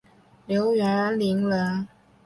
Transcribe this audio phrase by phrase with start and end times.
[0.47, 1.87] 刘元霖人。